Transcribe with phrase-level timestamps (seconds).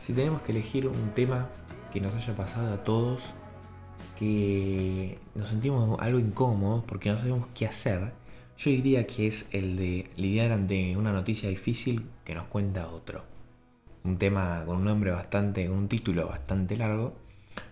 [0.00, 1.48] Si tenemos que elegir un tema
[1.92, 3.34] que nos haya pasado a todos,
[4.18, 8.12] que nos sentimos algo incómodos porque no sabemos qué hacer,
[8.56, 13.22] yo diría que es el de lidiar ante una noticia difícil que nos cuenta otro.
[14.02, 17.23] Un tema con un nombre bastante, un título bastante largo,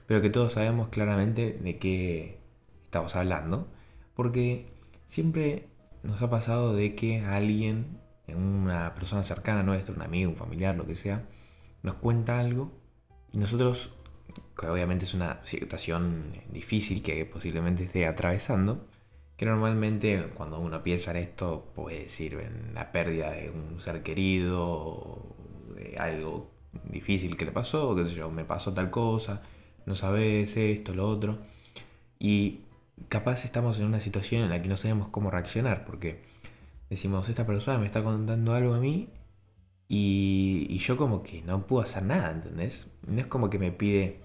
[0.07, 2.41] pero que todos sabemos claramente de qué
[2.85, 3.69] estamos hablando,
[4.15, 4.73] porque
[5.07, 5.69] siempre
[6.03, 7.99] nos ha pasado de que alguien,
[8.29, 11.25] una persona cercana a nuestra, un amigo, un familiar, lo que sea,
[11.83, 12.73] nos cuenta algo
[13.33, 13.95] y nosotros,
[14.59, 18.87] que obviamente es una situación difícil que posiblemente esté atravesando,
[19.37, 24.03] que normalmente cuando uno piensa en esto puede decir en la pérdida de un ser
[24.03, 25.35] querido,
[25.75, 26.51] de algo
[26.85, 29.43] difícil que le pasó, qué sé yo, me pasó tal cosa,
[29.87, 31.39] no sabes esto, lo otro.
[32.19, 32.61] Y
[33.09, 36.23] capaz estamos en una situación en la que no sabemos cómo reaccionar, porque
[36.91, 39.09] decimos, esta persona me está contando algo a mí
[39.89, 42.91] y, yo como que no puedo hacer nada, ¿entendés?
[43.07, 44.21] No es como que me pide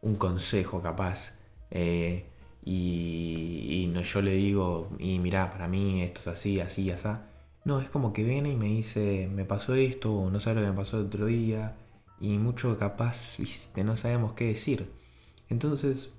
[0.00, 1.38] un consejo capaz.
[1.70, 2.24] Eh,
[2.64, 7.08] y, no, yo le digo, y mirá, para mí esto es así, así, así.
[7.64, 10.66] No, es como que viene y me dice, me pasó esto, o no sabe lo
[10.66, 11.76] que me pasó el otro día,
[12.20, 14.90] y mucho capaz, viste, no sabemos qué decir.
[15.48, 16.10] Entonces,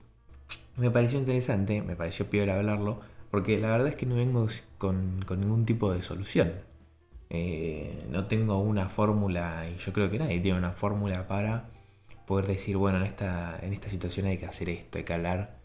[0.78, 4.48] me pareció interesante, me pareció peor hablarlo, porque la verdad es que no vengo
[4.78, 6.54] con, ningún tipo de solución.
[7.30, 11.70] Eh, no tengo una fórmula, y yo creo que nadie tiene una fórmula para
[12.28, 15.60] poder decir, bueno, en esta, en esta situación hay que hacer esto, hay que hablar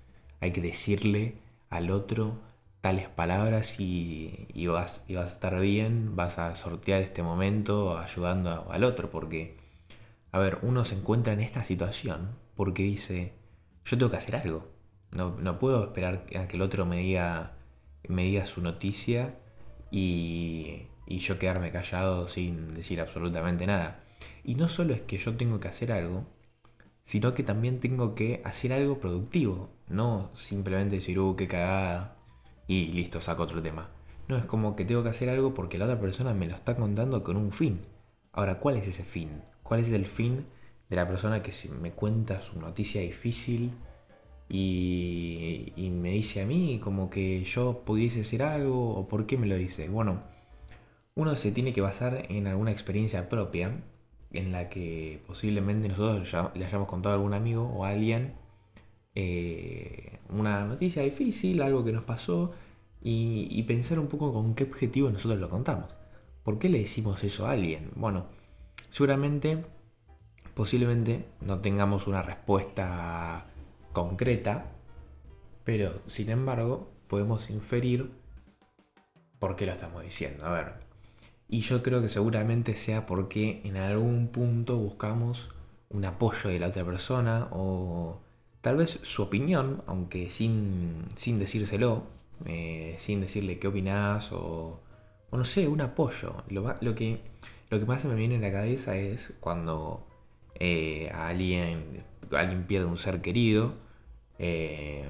[0.44, 1.36] hay que decirle
[1.70, 2.38] al otro
[2.82, 8.70] tales palabras y, vas, y vas a estar bien, vas a sortear este momento ayudando
[8.70, 9.56] al otro, porque,
[10.34, 13.34] a ver, uno se encuentra en esta situación porque dice,
[13.84, 14.68] yo tengo que hacer algo,
[15.12, 17.52] no, puedo esperar a que el otro me diga,
[18.08, 19.38] me diga su noticia
[19.92, 24.02] y, y yo quedarme callado sin decir absolutamente nada.
[24.42, 26.26] Y no solo es que yo tengo que hacer algo,
[27.04, 32.16] sino que también tengo que hacer algo productivo, no simplemente decir, uh, qué cagada,
[32.66, 33.88] y listo, saco otro tema.
[34.26, 36.74] No, es como que tengo que hacer algo porque la otra persona me lo está
[36.74, 37.82] contando con un fin.
[38.32, 39.30] Ahora, ¿cuál es ese fin?
[39.64, 40.44] ¿Cuál es el fin
[40.88, 43.72] de la persona que me cuenta su noticia difícil
[44.48, 49.36] y, y me dice a mí como que yo pudiese hacer algo o por qué
[49.36, 49.88] me lo dice?
[49.88, 50.22] Bueno,
[51.16, 53.82] uno se tiene que basar en alguna experiencia propia
[54.32, 58.34] en la que posiblemente nosotros le hayamos contado a algún amigo o a alguien
[59.14, 62.52] eh, una noticia difícil, algo que nos pasó,
[63.00, 65.94] y, pensar un poco con qué objetivo nosotros lo contamos.
[66.42, 67.90] ¿Por qué le decimos eso a alguien?
[67.96, 68.26] Bueno,
[68.94, 69.64] seguramente,
[70.54, 73.44] posiblemente no tengamos una respuesta
[73.92, 74.66] concreta,
[75.64, 78.12] pero sin embargo podemos inferir
[79.40, 80.46] por qué lo estamos diciendo.
[80.46, 80.74] A ver,
[81.48, 85.50] y yo creo que seguramente sea porque en algún punto buscamos
[85.88, 88.20] un apoyo de la otra persona o
[88.60, 92.04] tal vez su opinión, aunque sin, sin decírselo,
[92.46, 94.80] eh, sin decirle qué opinás o,
[95.30, 96.44] o, no sé, un apoyo.
[96.48, 97.22] Lo, lo, que,
[97.70, 100.06] lo que más se me viene en la cabeza es cuando
[100.54, 102.04] eh, alguien,
[102.66, 103.74] pierde un ser querido
[104.38, 105.04] eh,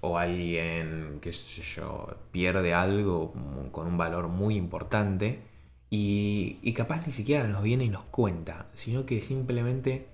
[0.00, 3.32] o alguien, qué sé yo, pierde algo
[3.72, 5.40] con un valor muy importante
[5.90, 10.06] y, capaz ni siquiera nos viene y nos cuenta, sino que simplemente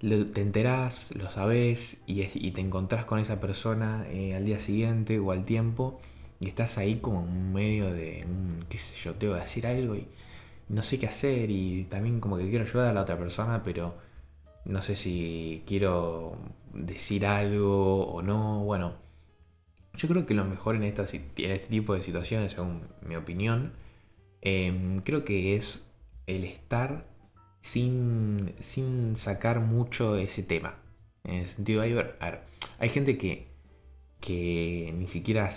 [0.00, 5.30] te enterás, lo sabes y, te encontrás con esa persona eh, al día siguiente o
[5.30, 6.00] al tiempo
[6.40, 8.24] y estás ahí como en medio de,
[8.70, 10.08] qué sé yo, tengo que decir algo y
[10.70, 13.94] no sé qué hacer y también como que quiero ayudar a la otra persona, pero
[14.64, 16.38] no sé si quiero
[16.74, 18.64] decir algo o no.
[18.64, 18.94] Bueno,
[19.96, 23.72] yo creo que lo mejor en, esta, en este tipo de situaciones, según mi opinión,
[24.42, 25.84] Em, creo que es
[26.26, 27.06] el estar
[27.60, 30.78] sin, sin sacar mucho ese tema.
[31.24, 31.94] En el sentido, hay,
[32.78, 33.48] hay gente que,
[34.20, 35.52] que ni siquiera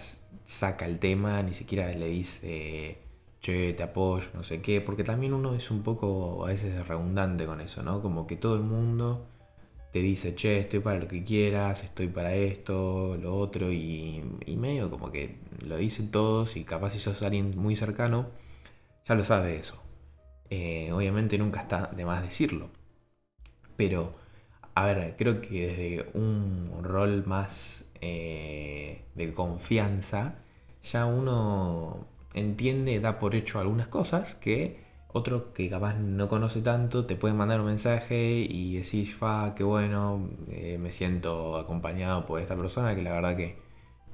[0.45, 2.97] saca el tema, ni siquiera le dice,
[3.43, 7.45] che, te apoyo, no sé qué, porque también uno es un poco a veces redundante
[7.45, 8.01] con eso, ¿no?
[8.01, 9.27] Como que todo el mundo
[9.91, 14.23] te dice, che, estoy para lo que quieras, estoy para esto, lo otro, y,
[14.57, 18.29] medio como que lo dicen todos y capaz si sos alguien muy cercano,
[19.05, 19.81] ya lo sabe eso.
[20.49, 22.69] Eh, obviamente nunca está de más decirlo.
[23.75, 24.13] Pero,
[24.75, 30.35] a ver, creo que desde un rol más eh, de confianza,
[30.83, 34.81] ya uno entiende, da por hecho algunas cosas que
[35.15, 39.63] Otro que capaz no conoce tanto te puede mandar un mensaje y decís, fa, qué
[39.63, 43.57] bueno, eh, me siento acompañado por esta persona que la verdad que,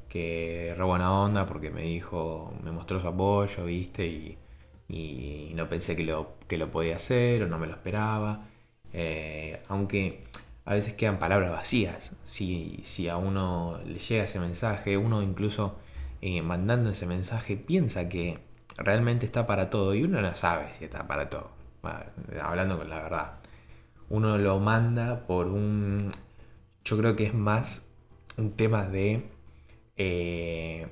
[0.10, 5.96] que re buena onda porque me dijo, me mostró su apoyo, viste, y, no pensé
[5.96, 8.48] que lo, que lo podía hacer o no me lo esperaba.
[8.94, 10.24] Eh, aunque
[10.66, 12.12] a veces quedan palabras vacías.
[12.24, 15.76] Si, si a uno le llega ese mensaje, uno incluso
[16.22, 18.40] eh, mandando ese mensaje piensa que
[18.78, 21.52] realmente está para todo y uno no sabe si está para todo.
[22.42, 23.40] hablando con la verdad.
[24.10, 26.12] Uno lo manda por un...
[26.84, 27.90] Yo creo que es más
[28.38, 29.30] un tema de
[29.98, 30.88] eh,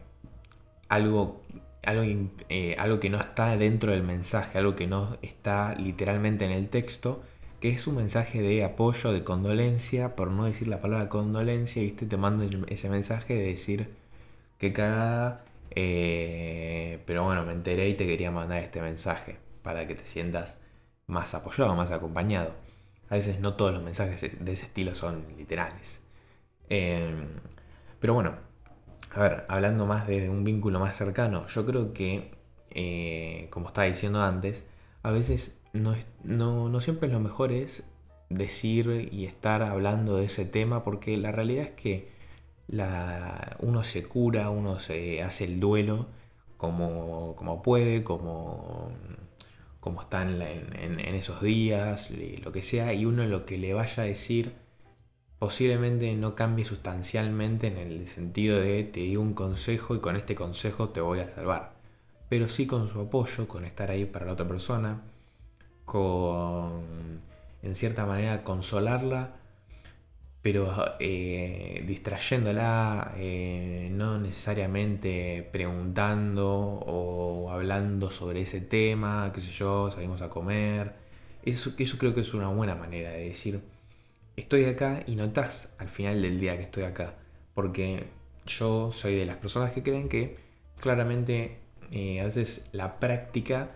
[0.90, 1.42] algo,
[1.84, 2.04] algo,
[2.50, 6.70] eh, algo que no está dentro del mensaje, algo que no está literalmente en el
[6.70, 7.24] texto,
[7.60, 12.06] que es un mensaje de apoyo, de condolencia, por no decir la palabra condolencia, ¿viste?
[12.06, 13.90] Te mando ese mensaje de decir
[14.58, 19.96] que cagada, eh, pero bueno, me enteré y te quería mandar este mensaje para que
[19.96, 20.58] te sientas
[21.08, 22.54] más apoyado, más acompañado.
[23.10, 26.02] A veces no todos los mensajes de ese estilo son literales.
[26.70, 27.28] Em,
[28.00, 28.36] pero bueno,
[29.14, 32.32] a ver, hablando más de un vínculo más cercano, yo creo que,
[32.72, 34.66] eh, como estaba diciendo antes,
[35.04, 37.90] a veces no, no, no siempre lo mejor es
[38.30, 42.17] decir y estar hablando de ese tema, porque la realidad es que
[42.70, 46.08] uno se cura, uno se hace el duelo
[46.58, 48.92] como, como puede, como,
[49.80, 52.12] como está en, esos días,
[52.44, 54.54] lo que sea, y uno lo que le vaya a decir
[55.40, 60.34] posiblemente no cambie sustancialmente en el sentido de te digo un consejo y con este
[60.36, 61.74] consejo te voy a salvar,
[62.30, 65.02] pero sí con su apoyo, con estar ahí para la otra persona,
[65.86, 67.22] con
[67.64, 69.36] en cierta manera consolarla
[70.48, 79.92] pero eh, distrayéndola, eh, no necesariamente preguntando o hablando sobre ese tema, qué sé yo,
[79.92, 80.94] salimos a comer.
[81.44, 83.60] Eso, eso creo que es una buena manera de decir,
[84.38, 87.16] estoy acá y notas al final del día que estoy acá.
[87.54, 88.06] Porque
[88.46, 90.38] yo soy de las personas que creen que
[90.80, 91.58] claramente
[91.92, 93.72] eh, a veces la práctica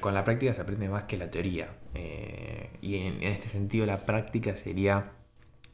[0.00, 1.68] con la práctica se aprende más que la teoría.
[1.96, 5.12] Eh, y en, este sentido la práctica sería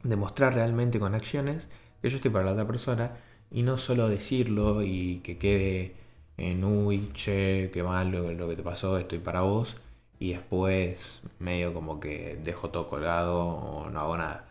[0.04, 1.69] demostrar realmente con acciones
[2.00, 3.12] que yo estoy para la otra persona
[3.50, 5.94] y no solo decirlo y que quede
[6.36, 9.76] en uy, che, qué mal lo, que te pasó, estoy para vos
[10.19, 14.48] y después medio como que dejo todo colgado o no hago nada.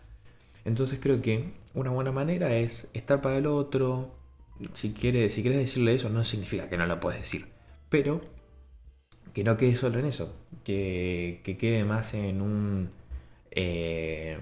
[0.66, 4.12] Entonces creo que una buena manera es estar para el otro.
[4.74, 7.48] Si, quiere, si quieres decirle eso no significa que no lo puedes decir.
[7.90, 8.22] Pero
[9.34, 10.34] que no quede solo en eso,
[10.64, 12.90] que, quede más en un
[13.52, 14.38] eh,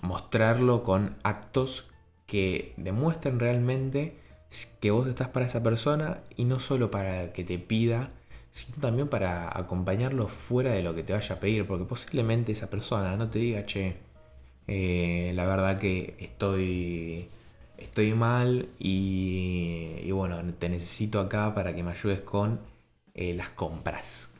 [0.00, 1.90] mostrarlo con actos
[2.26, 4.16] que demuestren realmente
[4.80, 8.10] que vos estás para esa persona y no solo para que te pida,
[8.52, 12.70] sino también para acompañarlo fuera de lo que te vaya a pedir, porque posiblemente esa
[12.70, 13.96] persona no te diga, che,
[14.68, 17.28] eh, la verdad que estoy,
[17.78, 22.60] estoy mal y bueno, te necesito acá para que me ayudes con
[23.14, 24.30] eh, las compras.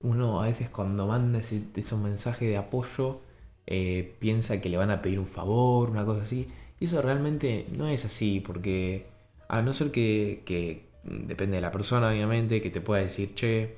[0.00, 3.20] Uno a veces cuando manda ese, mensaje de apoyo
[3.66, 6.46] eh, piensa que le van a pedir un favor, una cosa así.
[6.80, 9.06] Y eso realmente no es así, porque
[9.48, 13.76] a no ser que, depende de la persona, obviamente, que te pueda decir, che,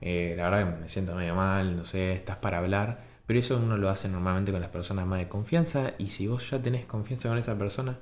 [0.00, 3.06] eh, la verdad que me siento medio mal, no sé, estás para hablar.
[3.26, 5.92] Pero eso uno lo hace normalmente con las personas más de confianza.
[5.98, 7.98] Y si vos ya tenés confianza con esa persona,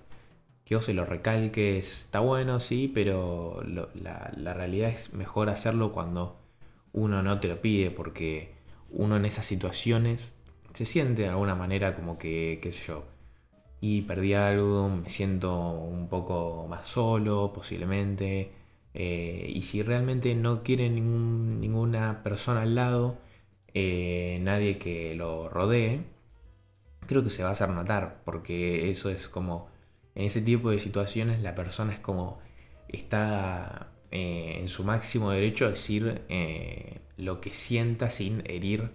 [0.67, 6.41] que vos se lo recalques, está bueno, sí, pero la, realidad es mejor hacerlo cuando
[6.93, 8.57] uno no te lo pide, porque
[8.91, 10.35] uno en esas situaciones
[10.75, 13.05] se siente de alguna manera como que, qué sé yo,
[13.81, 18.53] y perdí algo, me siento un poco más solo, posiblemente,
[18.95, 23.19] eh, y si realmente no quiere ninguna persona al lado,
[23.75, 26.01] eh, nadie que lo rodee,
[27.07, 29.76] creo que se va a hacer notar, porque eso es como
[30.17, 32.41] en ese tipo de situaciones la persona es como
[32.89, 38.91] está eh, en su máximo derecho a decir eh, lo que sienta sin herir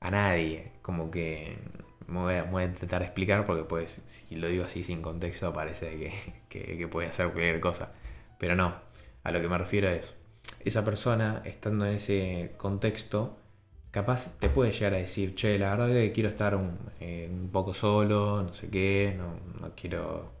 [0.00, 0.72] a nadie.
[0.82, 1.58] Como que
[2.08, 6.12] me voy, a, intentar explicar porque pues si lo digo así sin contexto parece
[6.48, 7.92] que, que, puede hacer cualquier cosa.
[8.38, 8.74] Pero no,
[9.22, 10.16] a lo que me refiero es,
[10.64, 13.38] esa persona estando en ese contexto,
[13.92, 17.50] capaz te puede llegar a decir, che, la verdad que quiero estar un, eh, un
[17.50, 20.33] poco solo, no sé qué, no, no quiero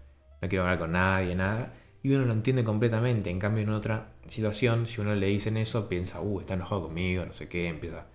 [0.44, 1.72] no quiero hablar con nadie, nada.
[2.02, 3.30] Y uno lo entiende completamente.
[3.30, 7.24] En cambio, en otra situación, si uno le dicen eso, piensa, uh, está enojado conmigo,
[7.24, 8.06] no sé qué, empieza,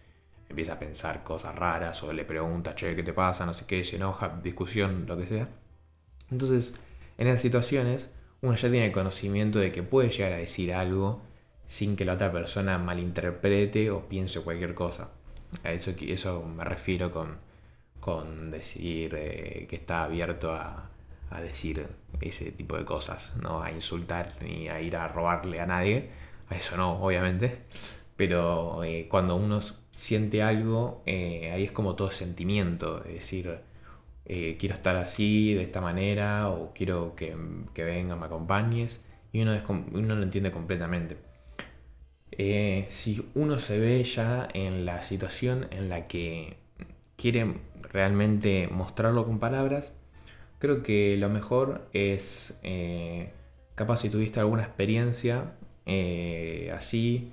[0.48, 3.48] empieza a pensar cosas raras o le pregunta, che, ¿qué te pasa?
[3.48, 5.50] No sé qué, se enoja, discusión, lo que sea.
[6.30, 6.76] Entonces,
[7.18, 11.22] en esas situaciones, uno ya tiene conocimiento de que puede llegar a decir algo
[11.68, 15.10] sin que la otra persona malinterprete o piense cualquier cosa.
[15.64, 17.38] A eso, eso me refiero con,
[18.00, 20.92] con decir eh, que está abierto a,
[21.30, 21.88] a, decir
[22.22, 26.10] ese tipo de cosas, no a insultar ni a ir a robarle a nadie,
[26.50, 27.60] a eso no, obviamente,
[28.16, 29.60] pero eh, cuando uno
[29.92, 33.60] siente algo, eh, ahí es como todo sentimiento, es decir,
[34.26, 37.36] quiero estar así, de esta manera, o quiero que,
[37.74, 39.60] que venga, me acompañes, y uno,
[39.92, 41.18] uno lo entiende completamente.
[42.90, 46.58] si uno se ve ya en la situación en la que
[47.20, 47.56] quiere
[47.92, 49.94] realmente mostrarlo con palabras,
[50.60, 53.32] creo que lo mejor es, eh,
[53.76, 55.54] capaz si tuviste alguna experiencia
[55.86, 57.32] eh, así,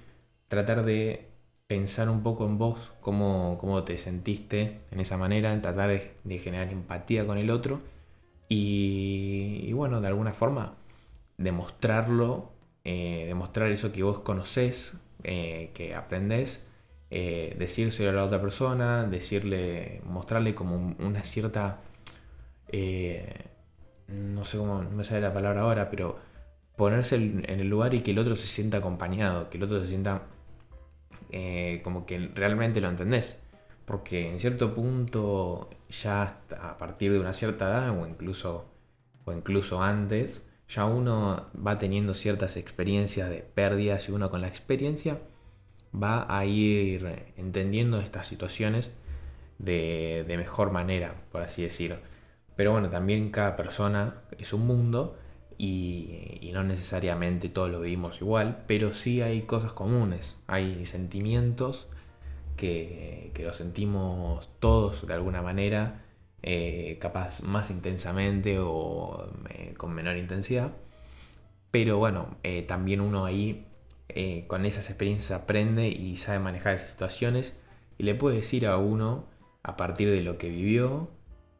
[0.48, 1.28] tratar de
[1.66, 6.70] pensar un poco en vos, cómo, cómo te sentiste en esa manera, tratar de, generar
[6.72, 7.80] empatía con el otro
[8.48, 10.76] y, bueno, de alguna forma
[11.36, 12.52] demostrarlo,
[12.84, 16.66] eh, demostrar eso que vos conocés, que aprendés
[17.10, 21.78] eh, decírselo a la otra persona, decirle, mostrarle como una cierta,
[22.68, 23.44] eh,
[24.08, 26.18] no sé cómo, no me sale la palabra ahora, pero
[26.76, 29.88] ponerse en el lugar y que el otro se sienta acompañado, que el otro se
[29.88, 30.22] sienta
[31.32, 33.40] eh, como que realmente lo entendés.
[33.84, 38.66] Porque en cierto punto, ya a partir de una cierta edad, o incluso,
[39.24, 44.48] o incluso antes, ya uno va teniendo ciertas experiencias de pérdidas y uno con la
[44.48, 45.20] experiencia
[45.94, 48.90] va a ir entendiendo estas situaciones
[49.58, 51.98] de, mejor manera, por así decirlo.
[52.56, 55.18] Pero bueno, también cada persona es un mundo
[55.58, 61.88] y, no necesariamente todos lo vivimos igual, pero sí hay cosas comunes, hay sentimientos
[62.56, 66.00] que, que los sentimos todos de alguna manera,
[66.48, 70.70] eh, capaz más intensamente o eh, con menor intensidad.
[71.72, 73.66] Pero bueno, eh, también uno ahí
[74.46, 77.54] con esas experiencias aprende y sabe manejar esas situaciones
[77.98, 79.26] y le puede decir a uno
[79.62, 81.10] a partir de lo que vivió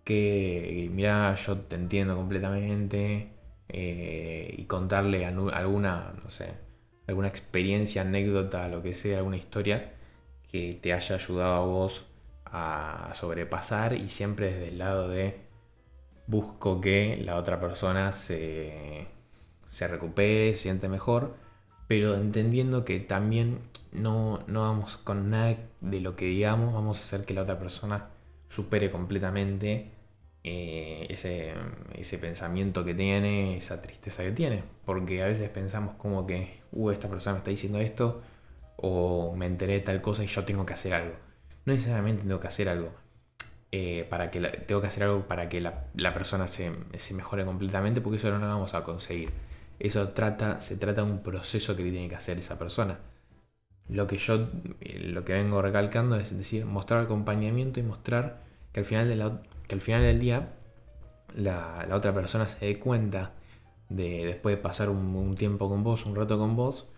[0.07, 3.33] que mira yo te entiendo completamente
[3.69, 6.55] eh, y contarle alguna no sé
[7.09, 9.95] alguna experiencia anécdota lo que sea alguna historia
[10.49, 12.07] que te haya ayudado a vos
[12.45, 15.41] a sobrepasar y siempre desde el lado de
[16.29, 19.09] busco que la otra persona se,
[19.69, 21.35] se recupere, se siente mejor
[21.89, 23.59] pero entendiendo que también
[23.91, 28.11] no, vamos con nada de lo que digamos, vamos a hacer que la otra persona
[28.49, 29.96] supere completamente
[30.49, 31.55] eh, ese,
[31.95, 34.63] ese, pensamiento que tiene, esa tristeza que tiene.
[34.85, 38.23] Porque a veces pensamos como que, uh, esta persona me está diciendo esto,
[38.77, 41.17] o me enteré de tal cosa y yo tengo que hacer algo.
[41.65, 42.93] No necesariamente tengo que hacer algo.
[43.73, 48.01] Eh, para que tengo que hacer algo para que la, persona se, se, mejore completamente,
[48.01, 49.31] porque eso no lo vamos a conseguir.
[49.81, 53.01] Eso trata, se trata de un proceso que tiene que hacer esa persona.
[53.89, 54.49] Lo que yo,
[54.81, 59.17] eh, lo que vengo recalcando es decir, mostrar acompañamiento y mostrar que al final, de
[59.17, 60.53] la, que al final del día
[61.35, 63.33] la, otra persona se dé cuenta
[63.89, 66.89] de después de pasar un, tiempo con vos, un rato con vos,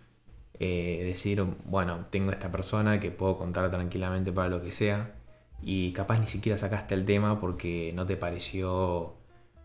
[0.59, 5.15] eh, decir, bueno, tengo esta persona que puedo contar tranquilamente para lo que sea
[5.61, 9.15] y capaz ni siquiera sacaste el tema porque no te pareció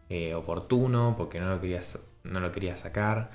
[0.08, 3.30] eh, oportuno, porque no lo querías no lo quería sacar,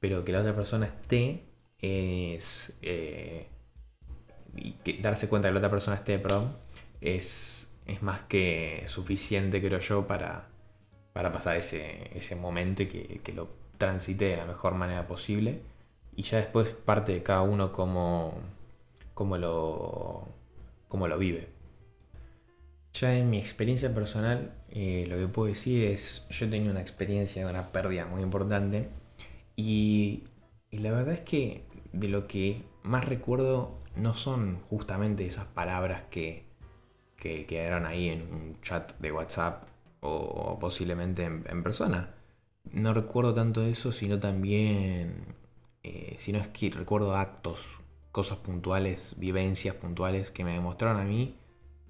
[0.00, 1.44] pero que la otra persona esté
[1.80, 2.76] es...
[2.82, 3.48] Eh,
[4.84, 6.52] que darse cuenta que la otra persona esté, perdón,
[7.00, 7.57] es,
[7.88, 10.48] es más que suficiente, creo yo, para,
[11.12, 15.62] para pasar ese, ese momento y que, lo transite de la mejor manera posible.
[16.14, 18.34] Y ya después parte de cada uno cómo,
[19.14, 20.28] cómo, lo,
[20.88, 21.48] cómo lo vive.
[22.92, 27.44] Ya en mi experiencia personal, eh, lo que puedo decir es, yo tenido una experiencia
[27.44, 28.88] de una pérdida muy importante
[29.56, 30.24] y,
[30.70, 36.47] la verdad es que de lo que más recuerdo no son justamente esas palabras que,
[37.18, 39.64] quedaron ahí en un chat de WhatsApp
[40.00, 42.14] o, posiblemente en, persona.
[42.72, 45.34] No recuerdo tanto eso, sino también,
[45.82, 47.80] eh, sino es que recuerdo actos,
[48.12, 51.36] cosas puntuales, vivencias puntuales que me demostraron a mí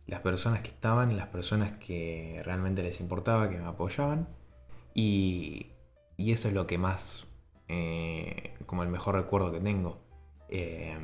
[0.07, 4.27] las personas que estaban, las personas que realmente les importaba, que me apoyaban.
[4.95, 5.67] Y,
[6.17, 7.27] y eso es lo que más,
[7.69, 9.99] eh, como el mejor recuerdo que tengo.
[10.49, 10.97] Eh,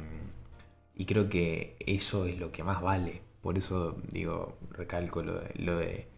[0.95, 3.24] y creo que eso es lo que más vale.
[3.45, 6.09] Por eso digo, recalco lo de,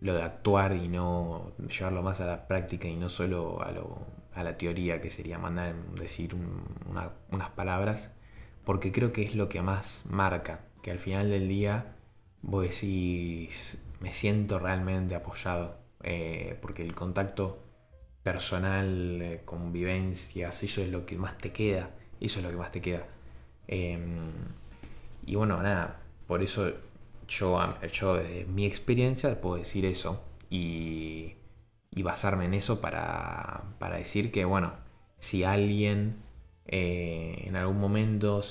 [0.00, 4.06] lo de, actuar y no llevarlo más a la práctica y no solo a, lo,
[4.34, 6.36] a la teoría, que sería mandar decir
[7.30, 8.10] unas palabras,
[8.66, 11.96] porque creo que es lo que más marca que al final del día
[12.42, 17.64] vos decís, me siento realmente apoyado, eh, porque el contacto
[18.22, 22.72] personal, eh, convivencias, eso es lo que más te queda, Eso es lo que más
[22.72, 23.06] te queda.
[23.68, 24.32] Em,
[25.24, 26.72] y bueno, nada, por eso
[27.28, 31.34] yo, yo desde mi experiencia puedo decir eso y,
[32.02, 33.64] basarme en eso para,
[33.98, 34.74] decir que, bueno,
[35.18, 36.16] si alguien
[36.66, 38.42] eh, en algún momento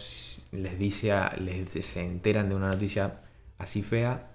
[0.52, 3.22] les dice, les, se enteran de una noticia
[3.58, 4.30] así fea,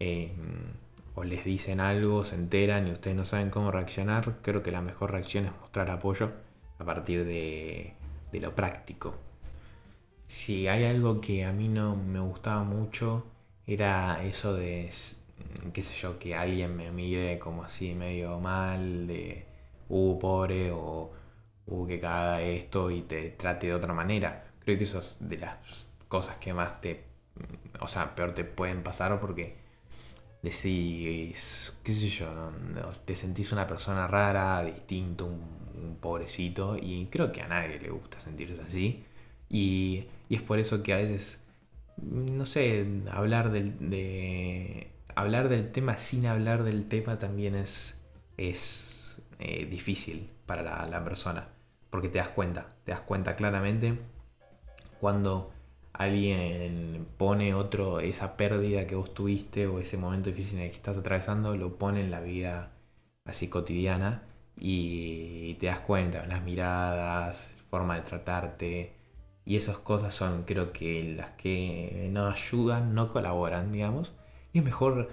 [0.00, 0.72] em,
[1.14, 4.82] o les dicen algo, se enteran y ustedes no saben cómo reaccionar, creo que la
[4.82, 6.32] mejor reacción es mostrar apoyo
[6.78, 7.94] a partir de
[8.32, 9.14] lo práctico.
[10.26, 13.24] Si hay algo que a mí no me gustaba mucho,
[13.66, 14.90] era eso de,
[15.72, 19.46] qué sé yo, que alguien me mire como así medio mal, de,
[19.88, 21.12] uh, pobre, o,
[21.66, 24.44] uh, que caga esto y te trate de otra manera.
[24.60, 25.56] Creo que eso es de las
[26.08, 27.04] cosas que más te,
[27.80, 29.56] o sea, peor te pueden pasar porque
[30.42, 32.28] decís, qué sé yo,
[33.04, 38.20] te sentís una persona rara, distinto, un, pobrecito, y creo que a nadie le gusta
[38.20, 39.04] sentirse así.
[39.54, 41.40] Y, es por eso que a veces,
[41.96, 48.00] no sé, hablar del, de, hablar del tema sin hablar del tema también es,
[48.36, 51.46] es eh, difícil para la, la persona,
[51.90, 53.96] porque te das cuenta, te das cuenta claramente
[55.00, 55.52] cuando
[55.92, 60.76] alguien pone otro, esa pérdida que vos tuviste o ese momento difícil en el que
[60.76, 62.72] estás atravesando, lo pone en la vida
[63.24, 64.24] así cotidiana
[64.56, 69.03] y te das cuenta, las miradas, forma de tratarte
[69.46, 74.12] y esas cosas son creo que las que no ayudan, no colaboran, digamos.
[74.52, 75.10] Y es mejor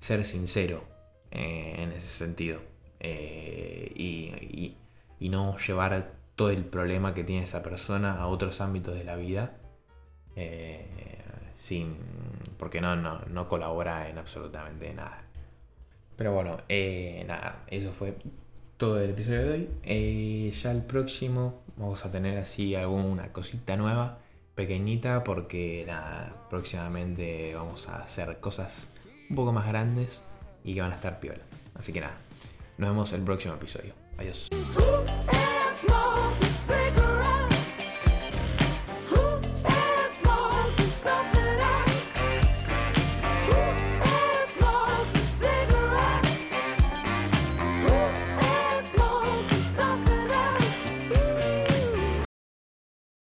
[0.00, 0.82] ser sincero
[1.30, 2.60] eh, en ese sentido
[3.00, 4.76] eh, y,
[5.20, 9.16] y no llevar todo el problema que tiene esa persona a otros ámbitos de la
[9.16, 9.56] vida
[10.34, 10.86] eh,
[11.54, 11.96] sin,
[12.58, 15.22] porque no, no, colabora en absolutamente nada.
[16.16, 16.58] Pero bueno,
[17.26, 18.16] nada, eso fue
[18.76, 20.50] todo el episodio de hoy.
[20.50, 24.18] Ya el próximo vamos a tener así alguna cosita nueva,
[24.54, 28.88] pequeñita, porque nada, próximamente vamos a hacer cosas
[29.30, 30.22] un poco más grandes
[30.64, 31.46] y que van a estar piolas.
[31.74, 32.16] Así que nada,
[32.78, 33.94] nos vemos el próximo episodio.
[34.18, 34.48] Adiós.